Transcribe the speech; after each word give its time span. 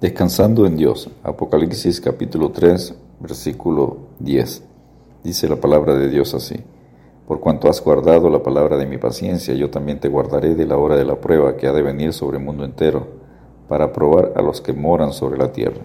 Descansando 0.00 0.64
en 0.64 0.78
Dios. 0.78 1.10
Apocalipsis 1.22 2.00
capítulo 2.00 2.52
3, 2.52 2.94
versículo 3.20 3.98
10. 4.20 4.62
Dice 5.22 5.46
la 5.46 5.56
palabra 5.56 5.94
de 5.94 6.08
Dios 6.08 6.32
así. 6.32 6.56
Por 7.28 7.40
cuanto 7.40 7.68
has 7.68 7.84
guardado 7.84 8.30
la 8.30 8.42
palabra 8.42 8.78
de 8.78 8.86
mi 8.86 8.96
paciencia, 8.96 9.52
yo 9.52 9.68
también 9.68 10.00
te 10.00 10.08
guardaré 10.08 10.54
de 10.54 10.64
la 10.64 10.78
hora 10.78 10.96
de 10.96 11.04
la 11.04 11.20
prueba 11.20 11.58
que 11.58 11.66
ha 11.66 11.74
de 11.74 11.82
venir 11.82 12.14
sobre 12.14 12.38
el 12.38 12.44
mundo 12.44 12.64
entero, 12.64 13.08
para 13.68 13.92
probar 13.92 14.32
a 14.36 14.40
los 14.40 14.62
que 14.62 14.72
moran 14.72 15.12
sobre 15.12 15.36
la 15.36 15.52
tierra. 15.52 15.82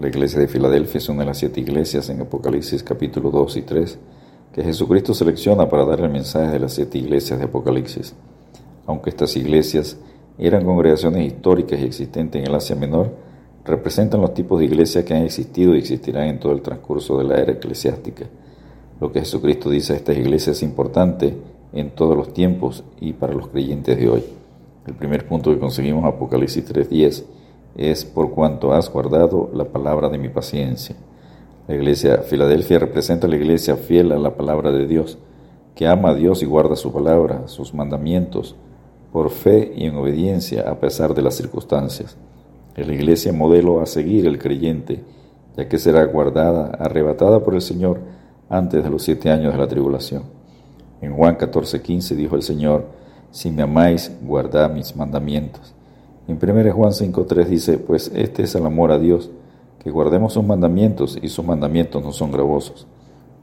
La 0.00 0.08
iglesia 0.08 0.40
de 0.40 0.48
Filadelfia 0.48 0.98
es 0.98 1.08
una 1.08 1.20
de 1.20 1.26
las 1.26 1.38
siete 1.38 1.60
iglesias 1.60 2.08
en 2.08 2.22
Apocalipsis 2.22 2.82
capítulo 2.82 3.30
2 3.30 3.56
y 3.58 3.62
3 3.62 3.98
que 4.52 4.64
Jesucristo 4.64 5.14
selecciona 5.14 5.68
para 5.68 5.84
dar 5.84 6.00
el 6.00 6.10
mensaje 6.10 6.50
de 6.50 6.58
las 6.58 6.72
siete 6.72 6.98
iglesias 6.98 7.38
de 7.38 7.44
Apocalipsis. 7.44 8.16
Aunque 8.84 9.10
estas 9.10 9.36
iglesias 9.36 9.96
eran 10.38 10.64
congregaciones 10.64 11.24
históricas 11.24 11.78
y 11.78 11.84
existentes 11.84 12.42
en 12.42 12.48
el 12.48 12.54
Asia 12.56 12.74
Menor, 12.74 13.22
representan 13.64 14.20
los 14.20 14.34
tipos 14.34 14.58
de 14.58 14.66
iglesias 14.66 15.04
que 15.04 15.14
han 15.14 15.22
existido 15.22 15.74
y 15.74 15.78
existirán 15.78 16.28
en 16.28 16.38
todo 16.38 16.52
el 16.52 16.62
transcurso 16.62 17.18
de 17.18 17.24
la 17.24 17.36
era 17.36 17.52
eclesiástica. 17.52 18.26
Lo 19.00 19.10
que 19.10 19.20
Jesucristo 19.20 19.70
dice 19.70 19.94
a 19.94 19.96
estas 19.96 20.16
iglesias 20.16 20.58
es 20.58 20.62
importante 20.62 21.34
en 21.72 21.90
todos 21.90 22.16
los 22.16 22.32
tiempos 22.32 22.84
y 23.00 23.14
para 23.14 23.32
los 23.32 23.48
creyentes 23.48 23.98
de 23.98 24.08
hoy. 24.08 24.24
El 24.86 24.94
primer 24.94 25.26
punto 25.26 25.50
que 25.50 25.58
conseguimos 25.58 26.04
Apocalipsis 26.04 26.72
3.10 26.72 27.24
es 27.76 28.04
por 28.04 28.30
cuanto 28.30 28.72
has 28.72 28.90
guardado 28.90 29.50
la 29.52 29.64
palabra 29.64 30.08
de 30.08 30.18
mi 30.18 30.28
paciencia. 30.28 30.94
La 31.66 31.74
iglesia 31.74 32.18
Filadelfia 32.18 32.78
representa 32.78 33.26
la 33.26 33.36
iglesia 33.36 33.76
fiel 33.76 34.12
a 34.12 34.18
la 34.18 34.36
palabra 34.36 34.70
de 34.70 34.86
Dios, 34.86 35.18
que 35.74 35.86
ama 35.86 36.10
a 36.10 36.14
Dios 36.14 36.42
y 36.42 36.46
guarda 36.46 36.76
su 36.76 36.92
palabra, 36.92 37.48
sus 37.48 37.74
mandamientos, 37.74 38.54
por 39.12 39.30
fe 39.30 39.72
y 39.74 39.86
en 39.86 39.96
obediencia 39.96 40.68
a 40.68 40.78
pesar 40.78 41.14
de 41.14 41.22
las 41.22 41.34
circunstancias. 41.34 42.16
La 42.76 42.92
iglesia 42.92 43.32
modelo 43.32 43.80
a 43.80 43.86
seguir 43.86 44.26
el 44.26 44.38
creyente, 44.38 45.04
ya 45.56 45.68
que 45.68 45.78
será 45.78 46.04
guardada, 46.04 46.72
arrebatada 46.78 47.44
por 47.44 47.54
el 47.54 47.60
Señor 47.60 48.00
antes 48.48 48.82
de 48.82 48.90
los 48.90 49.02
siete 49.02 49.30
años 49.30 49.52
de 49.52 49.58
la 49.58 49.68
tribulación. 49.68 50.24
En 51.00 51.14
Juan 51.14 51.38
14:15 51.38 52.16
dijo 52.16 52.34
el 52.34 52.42
Señor, 52.42 52.86
si 53.30 53.50
me 53.50 53.62
amáis, 53.62 54.10
guardad 54.22 54.70
mis 54.72 54.96
mandamientos. 54.96 55.74
En 56.26 56.38
1 56.38 56.72
Juan 56.72 56.92
5:3 56.92 57.46
dice, 57.46 57.78
pues 57.78 58.10
este 58.14 58.42
es 58.42 58.54
el 58.54 58.66
amor 58.66 58.90
a 58.90 58.98
Dios, 58.98 59.30
que 59.82 59.90
guardemos 59.90 60.32
sus 60.32 60.44
mandamientos 60.44 61.18
y 61.20 61.28
sus 61.28 61.44
mandamientos 61.44 62.02
no 62.02 62.10
son 62.10 62.32
gravosos. 62.32 62.86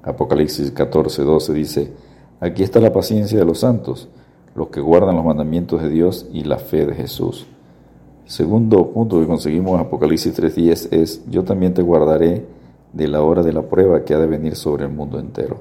Apocalipsis 0.03 0.73
14:12 0.73 1.53
dice, 1.53 1.93
aquí 2.39 2.63
está 2.63 2.79
la 2.79 2.91
paciencia 2.91 3.39
de 3.39 3.45
los 3.45 3.59
santos, 3.59 4.09
los 4.55 4.67
que 4.67 4.81
guardan 4.81 5.15
los 5.15 5.23
mandamientos 5.23 5.81
de 5.81 5.89
Dios 5.89 6.27
y 6.33 6.43
la 6.43 6.57
fe 6.57 6.85
de 6.85 6.95
Jesús. 6.95 7.47
Segundo 8.31 8.93
punto 8.93 9.19
que 9.19 9.27
conseguimos 9.27 9.73
en 9.73 9.85
Apocalipsis 9.85 10.33
3.10 10.39 10.87
es, 10.91 11.21
yo 11.29 11.43
también 11.43 11.73
te 11.73 11.81
guardaré 11.81 12.45
de 12.93 13.07
la 13.09 13.21
hora 13.21 13.43
de 13.43 13.51
la 13.51 13.61
prueba 13.63 14.05
que 14.05 14.13
ha 14.13 14.19
de 14.19 14.25
venir 14.25 14.55
sobre 14.55 14.85
el 14.85 14.89
mundo 14.89 15.19
entero. 15.19 15.57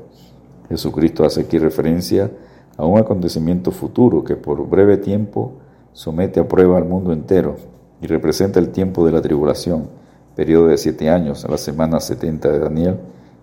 Jesucristo 0.69 1.25
hace 1.25 1.41
aquí 1.41 1.59
referencia 1.59 2.31
a 2.77 2.87
un 2.87 2.97
acontecimiento 2.97 3.73
futuro 3.73 4.23
que 4.23 4.37
por 4.37 4.69
breve 4.69 4.99
tiempo 4.99 5.55
somete 5.93 6.39
a 6.39 6.47
prueba 6.47 6.79
al 6.79 6.85
mundo 6.85 7.13
entero 7.13 7.57
y 8.01 8.07
representa 8.07 8.61
el 8.61 8.69
tiempo 8.69 9.05
de 9.05 9.11
la 9.11 9.21
tribulación, 9.21 9.89
periodo 10.37 10.69
de 10.69 10.79
siete 10.79 11.11
años, 11.11 11.45
a 11.45 11.51
la 11.51 11.59
semana 11.59 11.99
70 11.99 12.53
de 12.53 12.59
Daniel, 12.61 13.01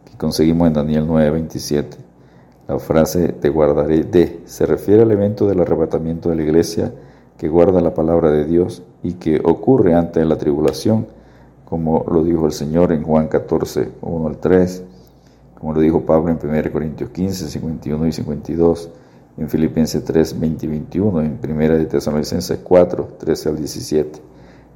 que 0.09 0.16
conseguimos 0.17 0.70
en 0.70 0.73
Daniel 0.73 1.05
9.27. 1.05 1.98
La 2.70 2.80
frase 2.80 3.33
te 3.33 3.50
guardaré 3.50 4.05
de 4.05 4.39
se 4.45 4.66
refiere 4.66 5.02
al 5.02 5.11
evento 5.11 5.45
del 5.48 5.59
arrebatamiento 5.59 6.30
de 6.30 6.38
la 6.38 6.44
iglesia 6.44 6.94
que 7.38 7.47
guarda 7.47 7.81
la 7.81 7.93
palabra 7.93 8.31
de 8.31 8.45
Dios 8.45 8.83
y 9.03 9.13
que 9.13 9.39
ocurre 9.43 9.93
antes 9.93 10.21
de 10.21 10.25
la 10.25 10.38
tribulación, 10.38 11.07
como 11.66 12.05
lo 12.09 12.23
dijo 12.23 12.45
el 12.45 12.52
Señor 12.52 12.91
en 12.91 13.03
Juan 13.03 13.27
14, 13.27 13.91
1 14.02 14.27
al 14.27 14.38
3, 14.38 14.83
como 15.59 15.73
lo 15.73 15.80
dijo 15.80 16.05
Pablo 16.05 16.31
en 16.31 16.39
1 16.41 16.71
Corintios 16.71 17.09
15, 17.09 17.49
51 17.49 18.08
y 18.08 18.11
52, 18.11 18.89
en 19.37 19.49
Filipenses 19.49 20.03
3, 20.03 20.39
20 20.39 20.65
y 20.65 20.70
21, 20.70 21.21
en 21.21 21.39
1 21.43 21.77
de 21.77 21.86
Tesalonicenses 21.86 22.59
4, 22.64 23.08
13 23.20 23.49
al 23.49 23.58
17. 23.58 24.19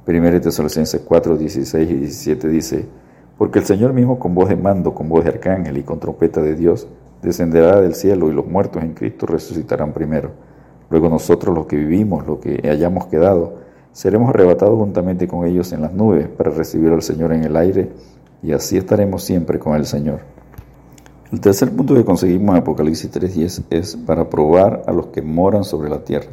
1 0.06 0.30
de 0.30 0.40
Tesalonicenses 0.40 1.00
4, 1.00 1.36
16 1.36 1.90
y 1.90 1.94
17 1.94 2.48
dice, 2.48 2.86
porque 3.38 3.58
el 3.58 3.64
Señor 3.64 3.92
mismo 3.92 4.18
con 4.18 4.34
voz 4.34 4.48
de 4.48 4.56
mando, 4.56 4.94
con 4.94 5.08
voz 5.08 5.24
de 5.24 5.30
arcángel 5.30 5.78
y 5.78 5.82
con 5.82 5.98
trompeta 5.98 6.40
de 6.40 6.54
Dios, 6.54 6.86
descenderá 7.22 7.80
del 7.80 7.94
cielo 7.94 8.28
y 8.30 8.34
los 8.34 8.46
muertos 8.46 8.82
en 8.82 8.94
Cristo 8.94 9.26
resucitarán 9.26 9.92
primero. 9.92 10.30
Luego 10.92 11.08
nosotros 11.08 11.54
los 11.54 11.64
que 11.64 11.76
vivimos, 11.76 12.26
los 12.26 12.38
que 12.38 12.68
hayamos 12.68 13.06
quedado, 13.06 13.54
seremos 13.92 14.28
arrebatados 14.28 14.78
juntamente 14.78 15.26
con 15.26 15.46
ellos 15.46 15.72
en 15.72 15.80
las 15.80 15.94
nubes 15.94 16.28
para 16.28 16.50
recibir 16.50 16.92
al 16.92 17.00
Señor 17.00 17.32
en 17.32 17.44
el 17.44 17.56
aire 17.56 17.90
y 18.42 18.52
así 18.52 18.76
estaremos 18.76 19.24
siempre 19.24 19.58
con 19.58 19.74
el 19.74 19.86
Señor. 19.86 20.20
El 21.32 21.40
tercer 21.40 21.74
punto 21.74 21.94
que 21.94 22.04
conseguimos 22.04 22.54
en 22.54 22.60
Apocalipsis 22.60 23.10
3.10 23.10 23.62
es 23.70 23.96
para 23.96 24.28
probar 24.28 24.82
a 24.86 24.92
los 24.92 25.06
que 25.06 25.22
moran 25.22 25.64
sobre 25.64 25.88
la 25.88 26.04
tierra. 26.04 26.28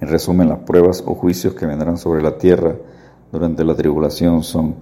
En 0.00 0.06
resumen, 0.06 0.48
las 0.48 0.60
pruebas 0.60 1.02
o 1.04 1.16
juicios 1.16 1.54
que 1.54 1.66
vendrán 1.66 1.98
sobre 1.98 2.22
la 2.22 2.38
tierra 2.38 2.76
durante 3.32 3.64
la 3.64 3.74
tribulación 3.74 4.44
son 4.44 4.76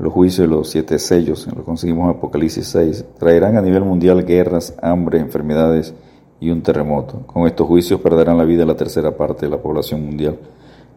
los 0.00 0.12
juicios 0.12 0.48
de 0.48 0.52
los 0.52 0.68
siete 0.68 0.98
sellos, 0.98 1.46
lo 1.54 1.62
conseguimos 1.62 2.10
en 2.10 2.18
Apocalipsis 2.18 2.66
6, 2.66 3.04
traerán 3.20 3.56
a 3.56 3.62
nivel 3.62 3.84
mundial 3.84 4.24
guerras, 4.24 4.74
hambre, 4.82 5.20
enfermedades, 5.20 5.94
y 6.42 6.50
un 6.50 6.60
terremoto. 6.60 7.20
Con 7.24 7.46
estos 7.46 7.68
juicios 7.68 8.00
perderán 8.00 8.36
la 8.36 8.42
vida 8.42 8.66
la 8.66 8.74
tercera 8.74 9.16
parte 9.16 9.46
de 9.46 9.50
la 9.50 9.62
población 9.62 10.04
mundial. 10.04 10.36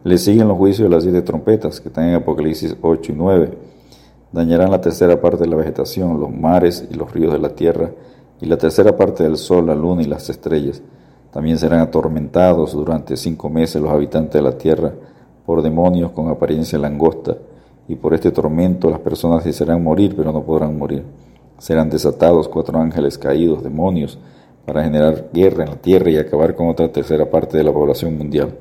Le 0.02 0.18
siguen 0.18 0.48
los 0.48 0.56
juicios 0.56 0.88
de 0.88 0.94
las 0.94 1.04
siete 1.04 1.22
trompetas, 1.22 1.80
que 1.80 1.86
están 1.86 2.08
en 2.08 2.16
Apocalipsis 2.16 2.76
8 2.82 3.12
y 3.12 3.14
9. 3.14 3.58
Dañarán 4.32 4.72
la 4.72 4.80
tercera 4.80 5.20
parte 5.20 5.44
de 5.44 5.48
la 5.48 5.54
vegetación, 5.54 6.18
los 6.18 6.32
mares 6.32 6.84
y 6.90 6.94
los 6.94 7.12
ríos 7.12 7.32
de 7.32 7.38
la 7.38 7.50
tierra, 7.50 7.92
y 8.40 8.46
la 8.46 8.56
tercera 8.56 8.96
parte 8.96 9.22
del 9.22 9.36
sol, 9.36 9.66
la 9.66 9.76
luna 9.76 10.02
y 10.02 10.06
las 10.06 10.28
estrellas. 10.28 10.82
También 11.30 11.58
serán 11.58 11.78
atormentados 11.78 12.72
durante 12.72 13.16
cinco 13.16 13.48
meses 13.48 13.80
los 13.80 13.92
habitantes 13.92 14.32
de 14.32 14.42
la 14.42 14.58
tierra 14.58 14.94
por 15.44 15.62
demonios 15.62 16.10
con 16.10 16.28
apariencia 16.28 16.76
langosta, 16.76 17.36
y 17.86 17.94
por 17.94 18.14
este 18.14 18.32
tormento 18.32 18.90
las 18.90 18.98
personas 18.98 19.44
desearán 19.44 19.84
morir, 19.84 20.12
pero 20.16 20.32
no 20.32 20.42
podrán 20.42 20.76
morir. 20.76 21.04
Serán 21.58 21.88
desatados 21.88 22.48
cuatro 22.48 22.80
ángeles 22.80 23.16
caídos, 23.16 23.62
demonios, 23.62 24.18
para 24.66 24.82
generar 24.82 25.30
guerra 25.32 25.64
en 25.64 25.70
la 25.70 25.76
tierra 25.76 26.10
y 26.10 26.18
acabar 26.18 26.56
con 26.56 26.68
otra 26.68 26.90
tercera 26.90 27.30
parte 27.30 27.56
de 27.56 27.64
la 27.64 27.72
población 27.72 28.18
mundial. 28.18 28.58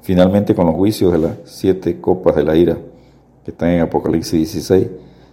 Finalmente, 0.00 0.54
con 0.54 0.66
los 0.66 0.76
juicios 0.76 1.12
de 1.12 1.18
las 1.18 1.32
siete 1.44 2.00
copas 2.00 2.36
de 2.36 2.44
la 2.44 2.56
ira, 2.56 2.78
que 3.44 3.50
están 3.50 3.70
en 3.70 3.80
Apocalipsis 3.80 4.32
16, 4.32 4.86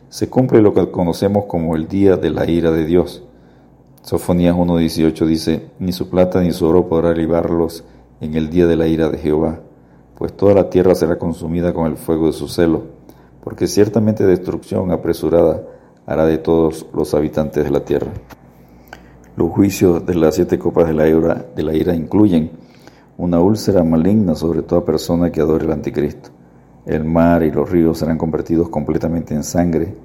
se 0.09 0.29
cumple 0.29 0.61
lo 0.61 0.73
que 0.73 0.89
conocemos 0.89 1.45
como 1.45 1.75
el 1.75 1.87
día 1.87 2.17
de 2.17 2.31
la 2.31 2.49
ira 2.49 2.71
de 2.71 2.85
Dios. 2.85 3.23
Sofonías 4.01 4.55
1.18 4.55 5.25
dice, 5.27 5.69
ni 5.77 5.91
su 5.91 6.09
plata 6.09 6.41
ni 6.41 6.51
su 6.51 6.65
oro 6.65 6.89
podrá 6.89 7.13
librarlos 7.13 7.83
en 8.19 8.33
el 8.33 8.49
día 8.49 8.65
de 8.65 8.75
la 8.75 8.87
ira 8.87 9.09
de 9.09 9.19
Jehová, 9.19 9.59
pues 10.17 10.33
toda 10.33 10.55
la 10.55 10.69
tierra 10.69 10.95
será 10.95 11.19
consumida 11.19 11.73
con 11.73 11.85
el 11.85 11.97
fuego 11.97 12.27
de 12.27 12.33
su 12.33 12.47
celo, 12.47 12.83
porque 13.43 13.67
ciertamente 13.67 14.25
destrucción 14.25 14.91
apresurada 14.91 15.61
hará 16.07 16.25
de 16.25 16.39
todos 16.39 16.87
los 16.93 17.13
habitantes 17.13 17.63
de 17.63 17.69
la 17.69 17.85
tierra. 17.85 18.11
Los 19.39 19.51
juicios 19.51 20.05
de 20.05 20.15
las 20.15 20.35
siete 20.35 20.59
copas 20.59 20.85
de 20.85 20.93
la, 20.93 21.07
ira, 21.07 21.45
de 21.55 21.63
la 21.63 21.73
ira 21.73 21.95
incluyen 21.95 22.51
una 23.17 23.39
úlcera 23.39 23.85
maligna 23.85 24.35
sobre 24.35 24.63
toda 24.63 24.83
persona 24.83 25.31
que 25.31 25.39
adore 25.39 25.63
el 25.63 25.71
anticristo. 25.71 26.29
El 26.85 27.05
mar 27.05 27.41
y 27.43 27.49
los 27.49 27.71
ríos 27.71 27.99
serán 27.99 28.17
convertidos 28.17 28.67
completamente 28.67 29.33
en 29.33 29.45
sangre, 29.45 29.95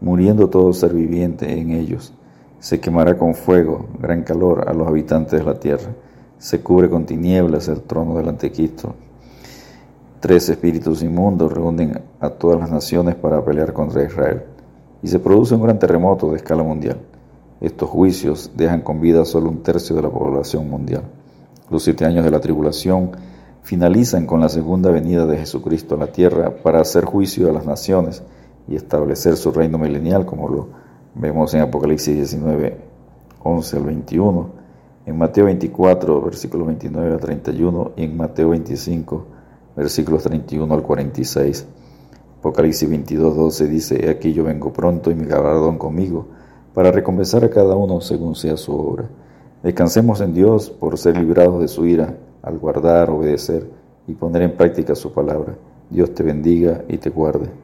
muriendo 0.00 0.48
todo 0.48 0.72
ser 0.72 0.92
viviente 0.92 1.58
en 1.58 1.72
ellos. 1.72 2.12
Se 2.60 2.78
quemará 2.78 3.18
con 3.18 3.34
fuego, 3.34 3.88
gran 4.00 4.22
calor 4.22 4.68
a 4.68 4.72
los 4.72 4.86
habitantes 4.86 5.40
de 5.40 5.44
la 5.44 5.58
tierra. 5.58 5.90
Se 6.38 6.60
cubre 6.60 6.88
con 6.88 7.04
tinieblas 7.04 7.66
el 7.66 7.80
trono 7.80 8.16
del 8.16 8.28
anticristo. 8.28 8.94
Tres 10.20 10.48
espíritus 10.48 11.02
inmundos 11.02 11.52
reúnen 11.52 12.00
a 12.20 12.30
todas 12.30 12.60
las 12.60 12.70
naciones 12.70 13.16
para 13.16 13.44
pelear 13.44 13.72
contra 13.72 14.04
Israel. 14.04 14.44
Y 15.02 15.08
se 15.08 15.18
produce 15.18 15.56
un 15.56 15.62
gran 15.62 15.80
terremoto 15.80 16.30
de 16.30 16.36
escala 16.36 16.62
mundial. 16.62 16.98
Estos 17.60 17.88
juicios 17.88 18.50
dejan 18.56 18.82
con 18.82 19.00
vida 19.00 19.24
solo 19.24 19.48
un 19.48 19.62
tercio 19.62 19.94
de 19.94 20.02
la 20.02 20.10
población 20.10 20.68
mundial. 20.68 21.02
Los 21.70 21.84
siete 21.84 22.04
años 22.04 22.24
de 22.24 22.30
la 22.30 22.40
tribulación 22.40 23.12
finalizan 23.62 24.26
con 24.26 24.40
la 24.40 24.48
segunda 24.48 24.90
venida 24.90 25.24
de 25.24 25.38
Jesucristo 25.38 25.94
a 25.94 25.98
la 25.98 26.08
tierra 26.08 26.54
para 26.62 26.80
hacer 26.80 27.04
juicio 27.04 27.48
a 27.48 27.52
las 27.52 27.64
naciones 27.64 28.22
y 28.68 28.76
establecer 28.76 29.36
su 29.36 29.52
reino 29.52 29.78
milenial, 29.78 30.26
como 30.26 30.48
lo 30.48 30.68
vemos 31.14 31.54
en 31.54 31.60
Apocalipsis 31.60 32.14
19, 32.14 32.76
11 33.42 33.76
al 33.76 33.82
21, 33.84 34.50
en 35.06 35.18
Mateo 35.18 35.44
24, 35.46 36.20
versículos 36.22 36.66
29 36.66 37.12
al 37.12 37.20
31 37.20 37.92
y 37.96 38.04
en 38.04 38.16
Mateo 38.16 38.50
25, 38.50 39.26
versículos 39.76 40.22
31 40.24 40.74
al 40.74 40.82
46. 40.82 41.66
Apocalipsis 42.40 42.88
22, 42.88 43.36
12 43.36 43.68
dice, 43.68 44.10
aquí 44.10 44.32
yo 44.32 44.44
vengo 44.44 44.72
pronto 44.72 45.10
y 45.10 45.14
mi 45.14 45.24
galardón 45.24 45.78
conmigo 45.78 46.26
para 46.74 46.90
recompensar 46.90 47.44
a 47.44 47.50
cada 47.50 47.76
uno 47.76 48.00
según 48.00 48.34
sea 48.34 48.56
su 48.56 48.74
obra. 48.74 49.08
Descansemos 49.62 50.20
en 50.20 50.34
Dios 50.34 50.68
por 50.68 50.98
ser 50.98 51.16
librados 51.16 51.60
de 51.60 51.68
su 51.68 51.86
ira, 51.86 52.14
al 52.42 52.58
guardar, 52.58 53.08
obedecer 53.08 53.66
y 54.06 54.12
poner 54.12 54.42
en 54.42 54.56
práctica 54.56 54.94
su 54.94 55.12
palabra. 55.12 55.54
Dios 55.88 56.12
te 56.12 56.22
bendiga 56.22 56.84
y 56.88 56.98
te 56.98 57.08
guarde. 57.08 57.63